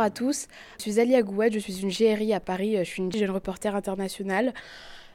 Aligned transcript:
Bonjour 0.00 0.12
à 0.14 0.16
tous, 0.16 0.48
je 0.78 0.84
suis 0.84 0.98
Ali 0.98 1.14
Agouad, 1.14 1.52
je 1.52 1.58
suis 1.58 1.82
une 1.82 1.90
GRI 1.90 2.32
à 2.32 2.40
Paris, 2.40 2.76
je 2.78 2.84
suis 2.84 3.02
une 3.02 3.12
jeune 3.12 3.30
reporter 3.30 3.76
internationale. 3.76 4.54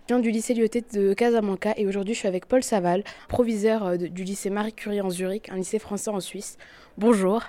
Je 0.03 0.13
viens 0.13 0.19
du 0.19 0.29
lycée 0.29 0.53
Lyoté 0.53 0.83
de 0.93 1.15
Casablanca 1.15 1.73
et 1.75 1.87
aujourd'hui 1.87 2.13
je 2.13 2.19
suis 2.19 2.27
avec 2.27 2.45
Paul 2.45 2.61
Saval, 2.61 3.03
proviseur 3.27 3.83
euh, 3.83 3.97
du 3.97 4.23
lycée 4.23 4.51
Marie 4.51 4.73
Curie 4.73 5.01
en 5.01 5.09
Zurich, 5.09 5.49
un 5.49 5.55
lycée 5.55 5.79
français 5.79 6.11
en 6.11 6.19
Suisse. 6.19 6.59
Bonjour. 6.99 7.41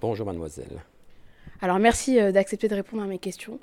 Bonjour 0.00 0.26
mademoiselle. 0.26 0.82
Alors 1.60 1.78
merci 1.78 2.18
euh, 2.18 2.32
d'accepter 2.32 2.66
de 2.66 2.74
répondre 2.74 3.04
à 3.04 3.06
mes 3.06 3.20
questions. 3.20 3.60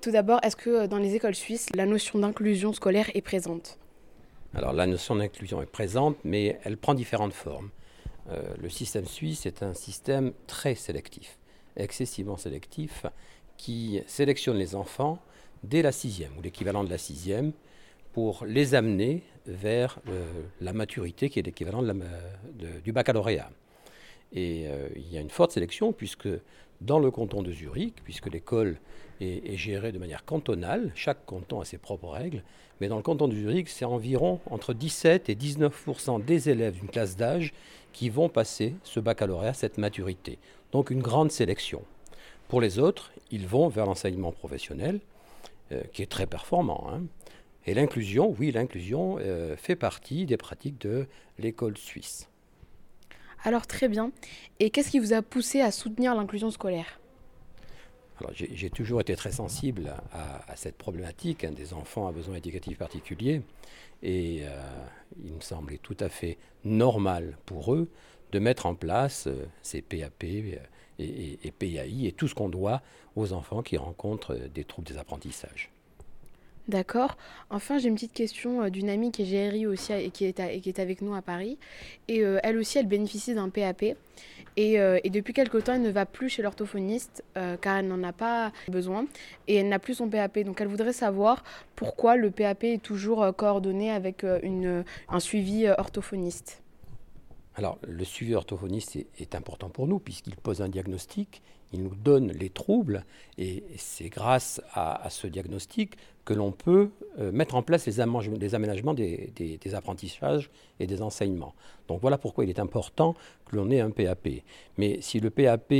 Tout 0.00 0.10
d'abord, 0.10 0.40
est-ce 0.42 0.56
que 0.56 0.70
euh, 0.70 0.86
dans 0.88 0.98
les 0.98 1.14
écoles 1.14 1.36
suisses, 1.36 1.68
la 1.76 1.86
notion 1.86 2.18
d'inclusion 2.18 2.72
scolaire 2.72 3.12
est 3.14 3.22
présente? 3.22 3.78
Alors 4.56 4.72
la 4.72 4.88
notion 4.88 5.14
d'inclusion 5.14 5.62
est 5.62 5.70
présente, 5.70 6.16
mais 6.24 6.58
elle 6.64 6.78
prend 6.78 6.94
différentes 6.94 7.32
formes. 7.32 7.70
le 8.60 8.68
système 8.68 9.06
suisse 9.06 9.46
est 9.46 9.62
un 9.62 9.72
système 9.72 10.32
très 10.48 10.74
sélectif 10.74 11.39
excessivement 11.82 12.36
sélectif 12.36 13.06
qui 13.56 14.02
sélectionne 14.06 14.56
les 14.56 14.74
enfants 14.74 15.18
dès 15.62 15.82
la 15.82 15.92
sixième 15.92 16.36
ou 16.38 16.42
l'équivalent 16.42 16.84
de 16.84 16.90
la 16.90 16.98
sixième 16.98 17.52
pour 18.12 18.44
les 18.44 18.74
amener 18.74 19.22
vers 19.46 19.98
euh, 20.08 20.24
la 20.60 20.72
maturité 20.72 21.30
qui 21.30 21.38
est 21.38 21.42
l'équivalent 21.42 21.82
du 22.84 22.92
baccalauréat. 22.92 23.50
Et 24.32 24.66
euh, 24.68 24.88
il 24.96 25.12
y 25.12 25.18
a 25.18 25.20
une 25.20 25.30
forte 25.30 25.52
sélection 25.52 25.92
puisque 25.92 26.28
dans 26.80 26.98
le 26.98 27.10
canton 27.10 27.42
de 27.42 27.52
Zurich, 27.52 27.96
puisque 28.04 28.26
l'école 28.26 28.78
est, 29.20 29.56
gérée 29.56 29.92
de 29.92 29.98
manière 29.98 30.24
cantonale, 30.24 30.92
chaque 30.94 31.26
canton 31.26 31.60
a 31.60 31.64
ses 31.64 31.76
propres 31.76 32.08
règles, 32.08 32.42
mais 32.80 32.88
dans 32.88 32.96
le 32.96 33.02
canton 33.02 33.28
de 33.28 33.34
Zurich, 33.34 33.68
c'est 33.68 33.84
environ 33.84 34.40
entre 34.46 34.72
17 34.72 35.28
et 35.28 35.34
19% 35.34 36.24
des 36.24 36.48
élèves 36.48 36.78
d'une 36.78 36.88
classe 36.88 37.16
d'âge 37.16 37.52
qui 37.92 38.08
vont 38.08 38.30
passer 38.30 38.74
ce 38.82 38.98
baccalauréat, 38.98 39.52
cette 39.52 39.76
maturité. 39.76 40.38
Donc 40.72 40.90
une 40.90 41.02
grande 41.02 41.30
sélection. 41.30 41.82
Pour 42.48 42.60
les 42.60 42.78
autres, 42.78 43.12
ils 43.30 43.46
vont 43.46 43.68
vers 43.68 43.84
l'enseignement 43.84 44.32
professionnel, 44.32 45.00
euh, 45.72 45.82
qui 45.92 46.02
est 46.02 46.10
très 46.10 46.26
performant. 46.26 46.88
Hein. 46.90 47.02
Et 47.66 47.74
l'inclusion, 47.74 48.34
oui, 48.38 48.50
l'inclusion 48.50 49.18
euh, 49.20 49.56
fait 49.56 49.76
partie 49.76 50.24
des 50.24 50.36
pratiques 50.36 50.80
de 50.80 51.06
l'école 51.38 51.76
suisse. 51.76 52.28
Alors 53.44 53.66
très 53.66 53.88
bien. 53.88 54.12
Et 54.58 54.70
qu'est-ce 54.70 54.90
qui 54.90 54.98
vous 54.98 55.12
a 55.12 55.22
poussé 55.22 55.60
à 55.60 55.70
soutenir 55.70 56.14
l'inclusion 56.14 56.50
scolaire? 56.50 57.00
J'ai 58.32 58.68
toujours 58.68 59.00
été 59.00 59.16
très 59.16 59.32
sensible 59.32 59.94
à, 60.12 60.54
cette 60.56 60.76
problématique 60.76 61.46
des 61.46 61.72
enfants 61.72 62.06
à 62.06 62.12
besoins 62.12 62.36
éducatifs 62.36 62.76
particuliers. 62.76 63.40
Et 64.02 64.40
euh, 64.42 64.60
il 65.24 65.32
me 65.32 65.40
semblait 65.40 65.78
tout 65.78 65.96
à 66.00 66.08
fait 66.08 66.38
normal 66.64 67.38
pour 67.46 67.74
eux 67.74 67.88
de 68.32 68.38
mettre 68.38 68.66
en 68.66 68.74
place 68.74 69.26
euh, 69.26 69.46
ces 69.62 69.82
PAP 69.82 70.24
euh, 70.24 70.56
et, 70.98 71.38
et, 71.42 71.50
PAI 71.50 72.06
et 72.06 72.12
tout 72.12 72.28
ce 72.28 72.34
qu'on 72.34 72.48
doit 72.48 72.82
aux 73.16 73.32
enfants 73.32 73.62
qui 73.62 73.76
rencontrent 73.76 74.34
des 74.34 74.64
troubles 74.64 74.88
des 74.88 74.98
apprentissages. 74.98 75.70
D'accord. 76.68 77.16
Enfin, 77.50 77.78
j'ai 77.78 77.88
une 77.88 77.94
petite 77.94 78.12
question 78.12 78.68
d'une 78.68 78.88
amie 78.88 79.10
qui 79.10 79.22
est 79.22 79.50
GRI 79.50 79.66
aussi 79.66 79.92
et 79.92 80.10
qui 80.10 80.24
est, 80.24 80.78
avec 80.78 81.02
nous 81.02 81.14
à 81.14 81.22
Paris. 81.22 81.58
Et 82.06 82.20
elle 82.42 82.58
aussi, 82.58 82.78
elle 82.78 82.86
bénéficie 82.86 83.34
d'un 83.34 83.48
PAP. 83.48 83.96
Et, 84.56 84.74
et, 84.74 85.10
depuis 85.10 85.32
quelque 85.32 85.58
temps, 85.58 85.74
elle 85.74 85.82
ne 85.82 85.90
va 85.90 86.06
plus 86.06 86.28
chez 86.28 86.42
l'orthophoniste 86.42 87.24
car 87.34 87.78
elle 87.78 87.88
n'en 87.88 88.04
a 88.04 88.12
pas 88.12 88.52
besoin 88.68 89.06
et 89.48 89.56
elle 89.56 89.68
n'a 89.68 89.80
plus 89.80 89.94
son 89.94 90.08
PAP. 90.08 90.40
Donc 90.40 90.60
elle 90.60 90.68
voudrait 90.68 90.92
savoir 90.92 91.42
pourquoi 91.74 92.14
le 92.14 92.30
PAP 92.30 92.64
est 92.64 92.82
toujours 92.82 93.34
coordonné 93.34 93.90
avec 93.90 94.24
un 94.24 95.20
suivi 95.20 95.66
orthophoniste. 95.66 96.62
Alors, 97.56 97.78
le 97.82 98.04
suivi 98.04 98.34
orthophoniste 98.34 98.96
est, 98.96 99.34
important 99.34 99.68
pour 99.68 99.86
nous 99.88 99.98
puisqu'il 99.98 100.36
pose 100.36 100.62
un 100.62 100.68
diagnostic, 100.68 101.42
il 101.72 101.82
nous 101.82 101.94
donne 101.94 102.32
les 102.32 102.50
troubles 102.50 103.04
et 103.38 103.64
c'est 103.76 104.08
grâce 104.08 104.60
à, 104.72 105.08
ce 105.10 105.26
diagnostic 105.26 105.94
que 106.24 106.34
l'on 106.34 106.52
peut 106.52 106.90
euh, 107.18 107.32
mettre 107.32 107.56
en 107.56 107.62
place 107.62 107.86
les, 107.86 108.00
aménagements 108.00 108.94
des, 108.94 109.74
apprentissages 109.74 110.50
et 110.78 110.86
des 110.86 111.02
enseignements. 111.02 111.54
Donc 111.88 112.00
voilà 112.00 112.18
pourquoi 112.18 112.44
il 112.44 112.50
est 112.50 112.60
important 112.60 113.14
que 113.46 113.56
l'on 113.56 113.70
ait 113.70 113.80
un 113.80 113.90
PAP. 113.90 114.28
Mais 114.78 115.00
si 115.00 115.18
le 115.18 115.30
PAP, 115.30 115.72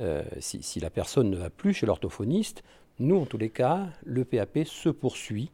euh, 0.00 0.22
si, 0.38 0.80
la 0.80 0.90
personne 0.90 1.30
ne 1.30 1.36
va 1.36 1.50
plus 1.50 1.74
chez 1.74 1.86
l'orthophoniste, 1.86 2.62
nous, 3.00 3.16
en 3.16 3.26
tous 3.26 3.38
les 3.38 3.50
cas, 3.50 3.88
le 4.04 4.24
PAP 4.24 4.60
se 4.64 4.88
poursuit 4.88 5.50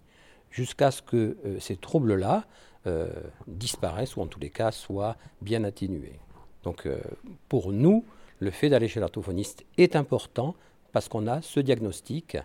jusqu'à 0.54 0.92
ce 0.92 1.02
que 1.02 1.36
euh, 1.44 1.58
ces 1.58 1.76
troubles-là 1.76 2.44
euh, 2.86 3.10
disparaissent 3.48 4.16
ou 4.16 4.20
en 4.20 4.26
tous 4.26 4.38
les 4.38 4.50
cas 4.50 4.70
soient 4.70 5.16
bien 5.42 5.64
atténués. 5.64 6.20
Donc 6.62 6.86
euh, 6.86 7.00
pour 7.48 7.72
nous, 7.72 8.04
le 8.38 8.50
fait 8.52 8.68
d'aller 8.68 8.86
chez 8.86 9.00
l'orthophoniste 9.00 9.64
est 9.78 9.96
important 9.96 10.54
parce 10.92 11.08
qu'on 11.08 11.26
a 11.26 11.42
ce 11.42 11.60
diagnostic 11.60 12.36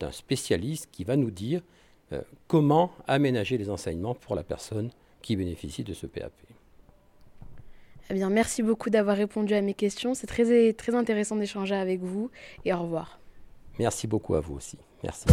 d'un 0.00 0.10
spécialiste 0.10 0.88
qui 0.90 1.04
va 1.04 1.16
nous 1.16 1.30
dire 1.30 1.62
comment 2.48 2.90
aménager 3.06 3.56
les 3.56 3.70
enseignements 3.70 4.14
pour 4.14 4.34
la 4.34 4.42
personne 4.42 4.90
qui 5.22 5.36
bénéficie 5.36 5.84
de 5.84 5.94
ce 5.94 6.06
PAP. 6.06 6.32
Eh 8.10 8.14
bien, 8.14 8.28
merci 8.28 8.62
beaucoup 8.64 8.90
d'avoir 8.90 9.16
répondu 9.16 9.54
à 9.54 9.62
mes 9.62 9.74
questions. 9.74 10.14
C'est 10.14 10.26
très, 10.26 10.72
très 10.72 10.94
intéressant 10.94 11.36
d'échanger 11.36 11.76
avec 11.76 12.00
vous 12.00 12.30
et 12.64 12.74
au 12.74 12.82
revoir. 12.82 13.19
Merci 13.78 14.06
beaucoup 14.06 14.34
à 14.34 14.40
vous 14.40 14.56
aussi. 14.56 14.78
Merci. 15.02 15.26